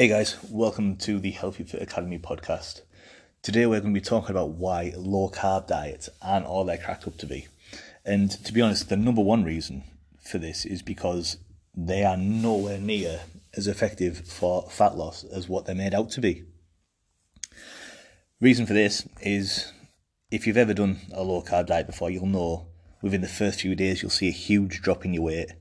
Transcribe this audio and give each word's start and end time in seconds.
Hey 0.00 0.06
guys, 0.06 0.36
welcome 0.48 0.94
to 0.98 1.18
the 1.18 1.32
Healthy 1.32 1.64
Fit 1.64 1.82
Academy 1.82 2.20
podcast. 2.20 2.82
Today 3.42 3.66
we're 3.66 3.80
going 3.80 3.92
to 3.92 4.00
be 4.00 4.04
talking 4.04 4.30
about 4.30 4.50
why 4.50 4.92
low 4.96 5.28
carb 5.28 5.66
diets 5.66 6.08
aren't 6.22 6.46
all 6.46 6.64
they're 6.64 6.78
cracked 6.78 7.08
up 7.08 7.16
to 7.16 7.26
be. 7.26 7.48
And 8.04 8.30
to 8.44 8.52
be 8.52 8.60
honest, 8.60 8.90
the 8.90 8.96
number 8.96 9.22
one 9.22 9.42
reason 9.42 9.82
for 10.20 10.38
this 10.38 10.64
is 10.64 10.82
because 10.82 11.38
they 11.74 12.04
are 12.04 12.16
nowhere 12.16 12.78
near 12.78 13.22
as 13.56 13.66
effective 13.66 14.18
for 14.18 14.70
fat 14.70 14.96
loss 14.96 15.24
as 15.24 15.48
what 15.48 15.66
they're 15.66 15.74
made 15.74 15.96
out 15.96 16.10
to 16.10 16.20
be. 16.20 16.44
Reason 18.40 18.66
for 18.66 18.74
this 18.74 19.04
is 19.20 19.72
if 20.30 20.46
you've 20.46 20.56
ever 20.56 20.74
done 20.74 21.00
a 21.12 21.24
low 21.24 21.42
carb 21.42 21.66
diet 21.66 21.88
before, 21.88 22.08
you'll 22.08 22.26
know 22.26 22.68
within 23.02 23.20
the 23.20 23.26
first 23.26 23.62
few 23.62 23.74
days 23.74 24.00
you'll 24.00 24.12
see 24.12 24.28
a 24.28 24.30
huge 24.30 24.80
drop 24.80 25.04
in 25.04 25.12
your 25.12 25.24
weight. 25.24 25.54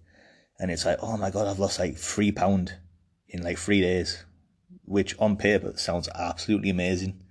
And 0.59 0.69
it's 0.69 0.85
like, 0.85 0.99
oh 1.01 1.17
my 1.17 1.31
god, 1.31 1.47
I've 1.47 1.57
lost 1.57 1.79
like 1.79 1.97
three 1.97 2.31
pound 2.31 2.75
in 3.27 3.43
like 3.43 3.57
three 3.57 3.81
days, 3.81 4.25
which 4.85 5.17
on 5.19 5.37
paper 5.37 5.73
sounds 5.75 6.09
absolutely 6.15 6.69
amazing. 6.69 7.23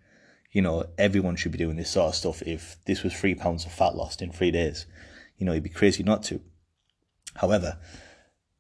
You 0.53 0.63
know, 0.63 0.85
everyone 0.97 1.37
should 1.37 1.53
be 1.53 1.59
doing 1.59 1.77
this 1.77 1.91
sort 1.91 2.09
of 2.09 2.15
stuff. 2.15 2.43
If 2.43 2.77
this 2.87 3.03
was 3.03 3.15
three 3.15 3.35
pounds 3.35 3.65
of 3.65 3.73
fat 3.73 3.95
lost 3.95 4.23
in 4.23 4.33
three 4.33 4.51
days, 4.51 4.87
you 5.37 5.47
know, 5.47 5.53
you'd 5.53 5.63
be 5.63 5.69
crazy 5.69 6.03
not 6.03 6.23
to. 6.25 6.41
However, 7.35 7.79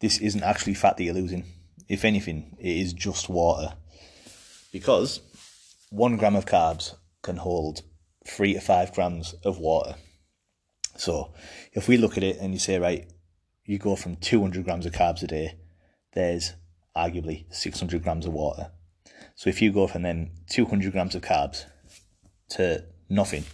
this 0.01 0.19
isn't 0.19 0.43
actually 0.43 0.75
fat 0.75 0.97
that 0.97 1.05
you're 1.05 1.15
losing. 1.15 1.45
If 1.89 2.05
anything, 2.05 2.57
it 2.59 2.77
is 2.77 2.93
just 2.93 3.29
water. 3.29 3.75
Because 4.73 5.21
one 5.91 6.17
gram 6.17 6.37
of 6.37 6.47
carbs 6.47 6.95
can 7.23 7.37
hold 7.37 7.83
three 8.27 8.55
to 8.55 8.61
five 8.61 8.93
grams 8.93 9.35
of 9.45 9.59
water. 9.59 9.95
So 10.97 11.33
if 11.73 11.89
we 11.89 11.97
look 11.97 12.17
at 12.17 12.25
it 12.25 12.39
and 12.39 12.53
you 12.53 12.59
say, 12.59 12.79
right, 12.79 13.11
you 13.65 13.79
go 13.79 13.97
from 13.97 14.17
200 14.17 14.65
grams 14.65 14.87
of 14.87 14.93
carbs 14.93 15.23
a 15.23 15.27
day, 15.27 15.59
there's 16.13 16.55
arguably 16.97 17.45
600 17.51 18.03
grams 18.03 18.27
of 18.27 18.33
water. 18.33 18.71
So 19.35 19.51
if 19.51 19.61
you 19.61 19.71
go 19.71 19.87
from 19.87 20.03
then 20.03 20.31
200 20.49 20.93
grams 20.93 21.15
of 21.15 21.23
carbs 21.23 21.67
to 22.51 22.85
nothing, 23.09 23.45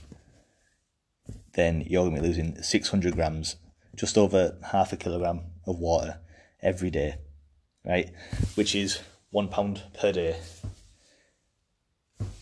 then 1.54 1.82
you're 1.86 2.04
going 2.04 2.16
to 2.16 2.22
be 2.22 2.26
losing 2.26 2.62
600 2.62 3.14
grams, 3.14 3.56
just 3.96 4.16
over 4.16 4.56
half 4.70 4.92
a 4.92 4.96
kilogram 4.96 5.40
of 5.66 5.78
water 5.78 6.20
every 6.62 6.90
day, 6.90 7.16
right? 7.84 8.10
Which 8.54 8.74
is 8.74 9.00
one 9.30 9.48
pound 9.48 9.82
per 9.98 10.12
day. 10.12 10.36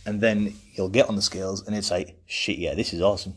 And 0.05 0.20
then 0.20 0.55
you'll 0.75 0.88
get 0.88 1.08
on 1.08 1.16
the 1.16 1.22
scales 1.22 1.66
and 1.66 1.75
it's 1.75 1.91
like, 1.91 2.20
shit, 2.27 2.58
yeah, 2.58 2.75
this 2.75 2.92
is 2.92 3.00
awesome. 3.00 3.34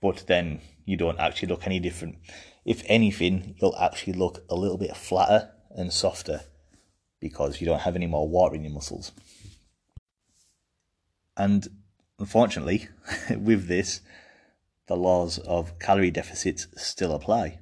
But 0.00 0.24
then 0.26 0.60
you 0.84 0.96
don't 0.96 1.18
actually 1.18 1.48
look 1.48 1.66
any 1.66 1.80
different. 1.80 2.16
If 2.64 2.82
anything, 2.86 3.56
you'll 3.60 3.76
actually 3.76 4.14
look 4.14 4.44
a 4.48 4.54
little 4.54 4.78
bit 4.78 4.96
flatter 4.96 5.50
and 5.70 5.92
softer 5.92 6.42
because 7.20 7.60
you 7.60 7.66
don't 7.66 7.80
have 7.80 7.96
any 7.96 8.06
more 8.06 8.28
water 8.28 8.54
in 8.54 8.64
your 8.64 8.72
muscles. 8.72 9.12
And 11.36 11.68
unfortunately, 12.18 12.88
with 13.38 13.68
this, 13.68 14.00
the 14.86 14.96
laws 14.96 15.38
of 15.38 15.78
calorie 15.78 16.10
deficits 16.10 16.66
still 16.76 17.14
apply. 17.14 17.58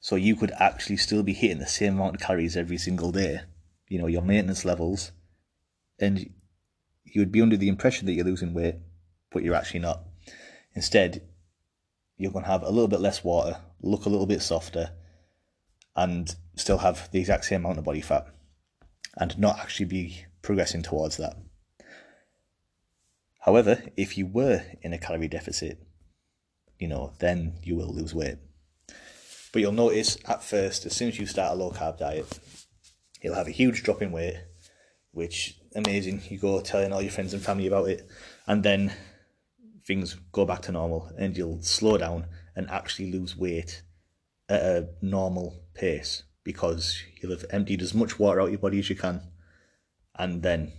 So 0.00 0.16
you 0.16 0.36
could 0.36 0.52
actually 0.60 0.98
still 0.98 1.22
be 1.22 1.32
hitting 1.32 1.58
the 1.58 1.66
same 1.66 1.94
amount 1.94 2.16
of 2.16 2.20
calories 2.20 2.56
every 2.56 2.78
single 2.78 3.10
day, 3.10 3.40
you 3.88 3.98
know, 3.98 4.06
your 4.06 4.22
maintenance 4.22 4.64
levels, 4.64 5.12
and 5.98 6.30
you 7.04 7.20
would 7.20 7.32
be 7.32 7.40
under 7.40 7.56
the 7.56 7.68
impression 7.68 8.06
that 8.06 8.12
you're 8.12 8.24
losing 8.24 8.52
weight, 8.52 8.76
but 9.30 9.42
you're 9.42 9.54
actually 9.54 9.80
not. 9.80 10.02
Instead, 10.74 11.22
you're 12.16 12.32
going 12.32 12.44
to 12.44 12.50
have 12.50 12.62
a 12.62 12.70
little 12.70 12.88
bit 12.88 13.00
less 13.00 13.24
water, 13.24 13.58
look 13.80 14.04
a 14.04 14.08
little 14.08 14.26
bit 14.26 14.42
softer, 14.42 14.90
and 15.96 16.34
still 16.56 16.78
have 16.78 17.10
the 17.10 17.20
exact 17.20 17.44
same 17.44 17.64
amount 17.64 17.78
of 17.78 17.84
body 17.84 18.00
fat 18.00 18.26
and 19.16 19.38
not 19.38 19.58
actually 19.58 19.86
be 19.86 20.24
progressing 20.42 20.82
towards 20.82 21.16
that. 21.16 21.36
However, 23.40 23.82
if 23.96 24.16
you 24.16 24.26
were 24.26 24.62
in 24.82 24.92
a 24.92 24.98
calorie 24.98 25.28
deficit, 25.28 25.78
you 26.78 26.88
know, 26.88 27.12
then 27.18 27.58
you 27.62 27.76
will 27.76 27.94
lose 27.94 28.14
weight. 28.14 28.38
But 29.52 29.62
you'll 29.62 29.72
notice 29.72 30.18
at 30.26 30.42
first, 30.42 30.86
as 30.86 30.96
soon 30.96 31.08
as 31.08 31.18
you 31.18 31.26
start 31.26 31.52
a 31.52 31.54
low 31.54 31.70
carb 31.70 31.98
diet, 31.98 32.38
you'll 33.22 33.34
have 33.36 33.46
a 33.46 33.52
huge 33.52 33.82
drop 33.82 34.02
in 34.02 34.10
weight, 34.10 34.36
which 35.12 35.58
amazing. 35.76 36.22
You 36.28 36.38
go 36.38 36.60
telling 36.60 36.92
all 36.92 37.02
your 37.02 37.12
friends 37.12 37.34
and 37.34 37.42
family 37.42 37.66
about 37.66 37.88
it, 37.88 38.08
and 38.46 38.62
then 38.62 38.92
things 39.86 40.14
go 40.32 40.44
back 40.44 40.62
to 40.62 40.72
normal, 40.72 41.12
and 41.16 41.36
you'll 41.36 41.62
slow 41.62 41.98
down 41.98 42.26
and 42.56 42.68
actually 42.70 43.12
lose 43.12 43.36
weight 43.36 43.82
at 44.48 44.62
a 44.62 44.88
normal 45.00 45.62
pace 45.74 46.22
because 46.42 47.02
you'll 47.20 47.32
have 47.32 47.46
emptied 47.50 47.82
as 47.82 47.94
much 47.94 48.18
water 48.18 48.40
out 48.40 48.46
of 48.46 48.50
your 48.50 48.58
body 48.58 48.78
as 48.78 48.90
you 48.90 48.96
can, 48.96 49.22
and 50.18 50.42
then 50.42 50.72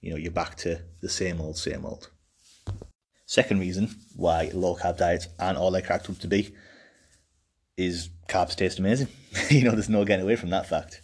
you 0.00 0.10
know 0.10 0.16
you're 0.16 0.32
back 0.32 0.56
to 0.56 0.80
the 1.00 1.08
same 1.08 1.40
old, 1.40 1.58
same 1.58 1.84
old. 1.84 2.10
Second 3.26 3.60
reason 3.60 3.88
why 4.16 4.50
low 4.52 4.76
carb 4.76 4.98
diets 4.98 5.28
aren't 5.38 5.58
all 5.58 5.70
they're 5.70 5.82
cracked 5.82 6.10
up 6.10 6.18
to 6.18 6.28
be 6.28 6.54
is 7.76 8.10
carbs 8.28 8.54
taste 8.54 8.78
amazing. 8.78 9.08
you 9.50 9.64
know, 9.64 9.72
there's 9.72 9.88
no 9.88 10.04
getting 10.04 10.24
away 10.24 10.36
from 10.36 10.50
that 10.50 10.68
fact. 10.68 11.00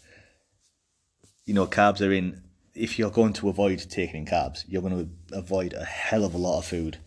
You 1.44 1.55
know, 1.55 1.66
carbs 1.66 2.06
are 2.06 2.12
in. 2.12 2.43
If 2.75 2.99
you're 2.99 3.10
going 3.10 3.33
to 3.34 3.49
avoid 3.49 3.84
taking 3.91 4.21
in 4.21 4.27
carbs, 4.27 4.65
you're 4.69 4.83
going 4.83 4.97
to 5.31 5.37
avoid 5.37 5.72
a 5.72 5.84
hell 5.84 6.25
of 6.25 6.34
a 6.34 6.39
lot 6.39 6.59
of 6.59 6.65
food. 6.65 6.99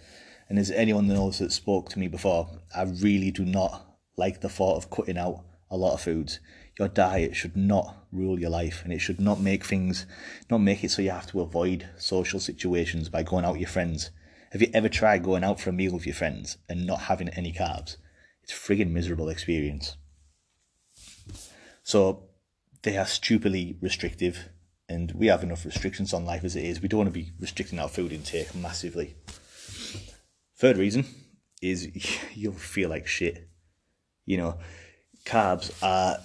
And 0.49 0.59
as 0.59 0.69
anyone 0.69 1.07
knows 1.07 1.39
that 1.39 1.53
spoke 1.53 1.89
to 1.89 1.99
me 1.99 2.07
before, 2.07 2.49
I 2.75 2.83
really 2.83 3.31
do 3.31 3.45
not 3.45 3.92
like 4.17 4.41
the 4.41 4.49
thought 4.49 4.77
of 4.77 4.89
cutting 4.89 5.17
out 5.17 5.43
a 5.69 5.77
lot 5.77 5.93
of 5.93 6.01
foods. 6.01 6.39
Your 6.77 6.87
diet 6.87 7.35
should 7.35 7.55
not 7.55 8.05
rule 8.11 8.39
your 8.39 8.49
life 8.49 8.81
and 8.83 8.93
it 8.93 8.99
should 8.99 9.19
not 9.19 9.39
make 9.39 9.63
things 9.63 10.05
not 10.49 10.59
make 10.59 10.83
it 10.83 10.91
so 10.91 11.01
you 11.01 11.11
have 11.11 11.27
to 11.27 11.41
avoid 11.41 11.89
social 11.97 12.39
situations 12.39 13.09
by 13.09 13.23
going 13.23 13.45
out 13.45 13.53
with 13.53 13.61
your 13.61 13.69
friends. 13.69 14.11
Have 14.51 14.61
you 14.61 14.69
ever 14.73 14.89
tried 14.89 15.23
going 15.23 15.43
out 15.43 15.59
for 15.59 15.71
a 15.71 15.73
meal 15.73 15.93
with 15.93 16.05
your 16.05 16.15
friends 16.15 16.57
and 16.69 16.85
not 16.85 17.01
having 17.01 17.29
any 17.29 17.51
carbs? 17.51 17.97
It's 18.43 18.53
a 18.53 18.55
friggin' 18.55 18.91
miserable 18.91 19.29
experience. 19.29 19.97
So 21.83 22.29
they 22.83 22.97
are 22.97 23.05
stupidly 23.05 23.77
restrictive 23.81 24.49
and 24.87 25.11
we 25.13 25.27
have 25.27 25.43
enough 25.43 25.65
restrictions 25.65 26.13
on 26.13 26.25
life 26.25 26.43
as 26.43 26.55
it 26.55 26.65
is. 26.65 26.81
We 26.81 26.87
don't 26.87 26.99
want 26.99 27.13
to 27.13 27.19
be 27.19 27.31
restricting 27.39 27.79
our 27.79 27.89
food 27.89 28.11
intake 28.11 28.53
massively. 28.53 29.15
Third 30.57 30.77
reason 30.77 31.05
is 31.61 31.89
you'll 32.35 32.53
feel 32.53 32.89
like 32.89 33.07
shit 33.07 33.49
you 34.25 34.37
know 34.37 34.57
carbs 35.25 35.71
are 35.81 36.17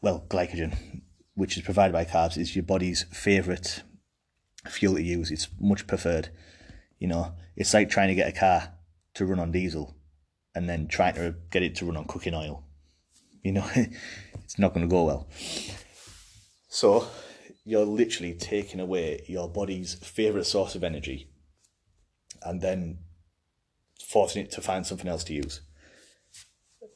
well, 0.00 0.24
glycogen, 0.28 1.02
which 1.34 1.56
is 1.56 1.62
provided 1.62 1.92
by 1.92 2.04
carbs, 2.04 2.36
is 2.36 2.54
your 2.54 2.62
body's 2.62 3.04
favorite 3.10 3.82
fuel 4.66 4.94
to 4.96 5.02
use. 5.02 5.30
It's 5.30 5.48
much 5.60 5.86
preferred. 5.86 6.28
You 6.98 7.08
know, 7.08 7.32
it's 7.56 7.74
like 7.74 7.90
trying 7.90 8.08
to 8.08 8.14
get 8.14 8.28
a 8.28 8.38
car 8.38 8.72
to 9.14 9.26
run 9.26 9.40
on 9.40 9.52
diesel 9.52 9.96
and 10.54 10.68
then 10.68 10.88
trying 10.88 11.14
to 11.14 11.34
get 11.50 11.62
it 11.62 11.74
to 11.76 11.86
run 11.86 11.96
on 11.96 12.04
cooking 12.04 12.34
oil. 12.34 12.64
You 13.42 13.52
know, 13.52 13.68
it's 13.74 14.58
not 14.58 14.74
going 14.74 14.88
to 14.88 14.90
go 14.90 15.04
well. 15.04 15.28
So, 16.68 17.06
you're 17.64 17.84
literally 17.84 18.34
taking 18.34 18.80
away 18.80 19.24
your 19.26 19.48
body's 19.48 19.94
favorite 19.94 20.44
source 20.44 20.74
of 20.74 20.84
energy 20.84 21.28
and 22.42 22.60
then 22.60 22.98
forcing 24.02 24.44
it 24.44 24.50
to 24.52 24.60
find 24.60 24.86
something 24.86 25.08
else 25.08 25.24
to 25.24 25.34
use. 25.34 25.60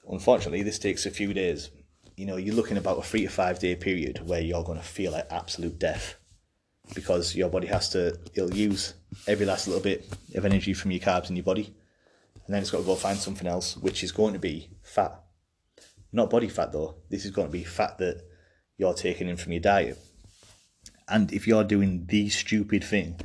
Unfortunately, 0.08 0.62
this 0.62 0.78
takes 0.78 1.06
a 1.06 1.10
few 1.10 1.32
days 1.32 1.70
you 2.16 2.26
know, 2.26 2.36
you're 2.36 2.54
looking 2.54 2.76
about 2.76 2.98
a 2.98 3.02
three 3.02 3.22
to 3.22 3.28
five 3.28 3.58
day 3.58 3.74
period 3.74 4.26
where 4.26 4.40
you're 4.40 4.64
going 4.64 4.78
to 4.78 4.84
feel 4.84 5.12
like 5.12 5.26
absolute 5.30 5.78
death 5.78 6.16
because 6.94 7.34
your 7.34 7.48
body 7.48 7.66
has 7.68 7.88
to, 7.90 8.18
it'll 8.34 8.54
use 8.54 8.94
every 9.26 9.46
last 9.46 9.66
little 9.66 9.82
bit 9.82 10.06
of 10.34 10.44
energy 10.44 10.74
from 10.74 10.90
your 10.90 11.00
carbs 11.00 11.30
in 11.30 11.36
your 11.36 11.44
body. 11.44 11.74
And 12.46 12.54
then 12.54 12.60
it's 12.60 12.70
got 12.70 12.78
to 12.78 12.84
go 12.84 12.94
find 12.94 13.18
something 13.18 13.46
else, 13.46 13.76
which 13.76 14.02
is 14.02 14.12
going 14.12 14.34
to 14.34 14.38
be 14.38 14.70
fat. 14.82 15.20
Not 16.12 16.30
body 16.30 16.48
fat 16.48 16.72
though. 16.72 16.96
This 17.08 17.24
is 17.24 17.30
going 17.30 17.48
to 17.48 17.52
be 17.52 17.64
fat 17.64 17.98
that 17.98 18.22
you're 18.76 18.94
taking 18.94 19.28
in 19.28 19.36
from 19.36 19.52
your 19.52 19.60
diet. 19.60 19.98
And 21.08 21.32
if 21.32 21.46
you're 21.46 21.64
doing 21.64 22.06
the 22.06 22.28
stupid 22.28 22.84
thing 22.84 23.20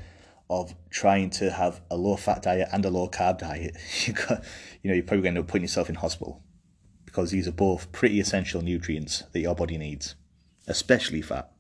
of 0.50 0.74
trying 0.90 1.30
to 1.32 1.52
have 1.52 1.82
a 1.92 1.98
low 1.98 2.16
fat 2.16 2.44
diet 2.44 2.70
and 2.72 2.86
a 2.86 2.90
low 2.90 3.10
carb 3.10 3.40
diet, 3.40 3.76
you 4.06 4.14
got, 4.14 4.44
you 4.82 4.90
know, 4.90 4.96
you're 4.96 5.04
probably 5.04 5.24
going 5.24 5.34
to 5.34 5.40
end 5.40 5.46
up 5.46 5.48
putting 5.48 5.64
yourself 5.64 5.90
in 5.90 5.96
hospital 5.96 6.42
because 7.18 7.32
these 7.32 7.48
are 7.48 7.52
both 7.52 7.92
pretty 7.92 8.20
essential 8.20 8.62
nutrients 8.62 9.24
that 9.32 9.40
your 9.40 9.56
body 9.56 9.76
needs, 9.76 10.14
especially 10.68 11.20
fat. 11.20 11.52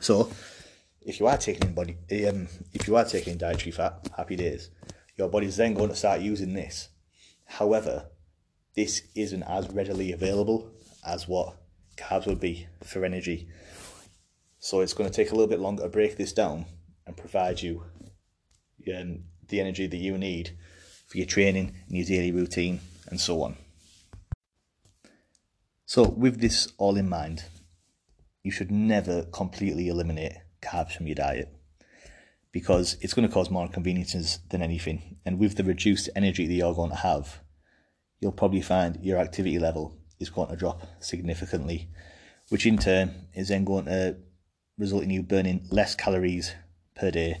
So, 0.00 0.32
if 1.00 1.20
you 1.20 1.28
are 1.28 1.36
taking 1.36 1.74
body, 1.74 1.96
um, 2.28 2.48
if 2.72 2.88
you 2.88 2.96
are 2.96 3.04
taking 3.04 3.38
dietary 3.38 3.70
fat, 3.70 4.08
happy 4.16 4.34
days. 4.34 4.70
Your 5.16 5.28
body's 5.28 5.58
then 5.58 5.74
going 5.74 5.90
to 5.90 5.94
start 5.94 6.22
using 6.22 6.54
this. 6.54 6.88
However, 7.44 8.06
this 8.74 9.02
isn't 9.14 9.44
as 9.44 9.68
readily 9.70 10.10
available 10.10 10.72
as 11.06 11.28
what 11.28 11.54
carbs 11.96 12.26
would 12.26 12.40
be 12.40 12.66
for 12.82 13.04
energy. 13.04 13.48
So 14.58 14.80
it's 14.80 14.92
going 14.92 15.08
to 15.08 15.14
take 15.14 15.30
a 15.30 15.36
little 15.36 15.46
bit 15.46 15.60
longer 15.60 15.84
to 15.84 15.88
break 15.88 16.16
this 16.16 16.32
down 16.32 16.66
and 17.06 17.16
provide 17.16 17.62
you 17.62 17.84
um, 18.92 19.22
the 19.46 19.60
energy 19.60 19.86
that 19.86 19.98
you 19.98 20.18
need 20.18 20.58
for 21.06 21.16
your 21.16 21.28
training 21.28 21.76
and 21.86 21.96
your 21.96 22.06
daily 22.06 22.32
routine 22.32 22.80
and 23.06 23.20
so 23.20 23.40
on. 23.44 23.56
So, 25.88 26.06
with 26.06 26.42
this 26.42 26.70
all 26.76 26.98
in 26.98 27.08
mind, 27.08 27.44
you 28.42 28.50
should 28.50 28.70
never 28.70 29.22
completely 29.22 29.88
eliminate 29.88 30.34
carbs 30.60 30.92
from 30.92 31.06
your 31.06 31.14
diet 31.14 31.48
because 32.52 32.98
it's 33.00 33.14
going 33.14 33.26
to 33.26 33.32
cause 33.32 33.48
more 33.48 33.64
inconveniences 33.64 34.40
than 34.50 34.60
anything. 34.60 35.16
And 35.24 35.38
with 35.38 35.56
the 35.56 35.64
reduced 35.64 36.10
energy 36.14 36.46
that 36.46 36.52
you're 36.52 36.74
going 36.74 36.90
to 36.90 36.96
have, 36.96 37.40
you'll 38.20 38.32
probably 38.32 38.60
find 38.60 39.02
your 39.02 39.16
activity 39.16 39.58
level 39.58 39.96
is 40.20 40.28
going 40.28 40.50
to 40.50 40.56
drop 40.56 40.86
significantly, 41.00 41.88
which 42.50 42.66
in 42.66 42.76
turn 42.76 43.28
is 43.32 43.48
then 43.48 43.64
going 43.64 43.86
to 43.86 44.18
result 44.76 45.04
in 45.04 45.08
you 45.08 45.22
burning 45.22 45.68
less 45.70 45.94
calories 45.94 46.52
per 46.96 47.10
day, 47.10 47.40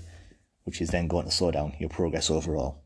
which 0.64 0.80
is 0.80 0.88
then 0.88 1.06
going 1.06 1.26
to 1.26 1.30
slow 1.30 1.50
down 1.50 1.74
your 1.78 1.90
progress 1.90 2.30
overall. 2.30 2.82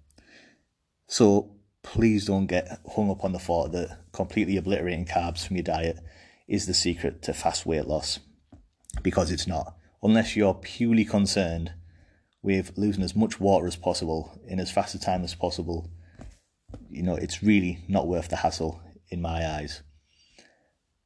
So 1.06 1.54
please 1.82 2.26
don't 2.26 2.46
get 2.46 2.80
hung 2.94 3.10
up 3.10 3.24
on 3.24 3.32
the 3.32 3.38
thought 3.38 3.72
that 3.72 3.98
completely 4.12 4.56
obliterating 4.56 5.04
carbs 5.04 5.46
from 5.46 5.56
your 5.56 5.64
diet 5.64 5.98
is 6.48 6.66
the 6.66 6.74
secret 6.74 7.22
to 7.22 7.32
fast 7.32 7.66
weight 7.66 7.86
loss, 7.86 8.18
because 9.02 9.30
it's 9.30 9.46
not. 9.46 9.76
Unless 10.02 10.36
you're 10.36 10.54
purely 10.54 11.04
concerned 11.04 11.72
with 12.42 12.76
losing 12.76 13.04
as 13.04 13.14
much 13.14 13.38
water 13.38 13.66
as 13.66 13.76
possible 13.76 14.40
in 14.48 14.58
as 14.58 14.70
fast 14.70 14.94
a 14.94 14.98
time 14.98 15.22
as 15.22 15.34
possible, 15.34 15.90
you 16.90 17.02
know, 17.02 17.14
it's 17.14 17.42
really 17.42 17.78
not 17.88 18.08
worth 18.08 18.28
the 18.28 18.36
hassle 18.36 18.80
in 19.10 19.22
my 19.22 19.46
eyes. 19.46 19.82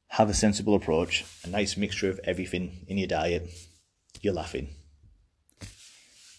Have 0.09 0.29
a 0.29 0.33
sensible 0.33 0.73
approach, 0.73 1.25
a 1.43 1.49
nice 1.49 1.77
mixture 1.77 2.09
of 2.09 2.19
everything 2.23 2.85
in 2.87 2.97
your 2.97 3.07
diet. 3.07 3.49
You're 4.21 4.33
laughing. 4.33 4.69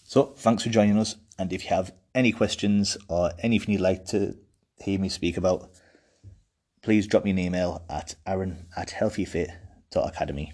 So, 0.09 0.33
thanks 0.35 0.63
for 0.63 0.69
joining 0.69 0.97
us. 0.97 1.17
And 1.37 1.53
if 1.53 1.65
you 1.65 1.69
have 1.69 1.93
any 2.15 2.31
questions 2.31 2.97
or 3.09 3.31
anything 3.43 3.73
you'd 3.73 3.81
like 3.81 4.05
to 4.05 4.35
hear 4.81 4.97
me 4.97 5.07
speak 5.07 5.37
about, 5.37 5.69
please 6.81 7.05
drop 7.05 7.25
me 7.25 7.29
an 7.29 7.37
email 7.37 7.85
at 7.87 8.15
aaron 8.25 8.65
at 8.75 8.87
healthyfit.academy. 8.89 10.53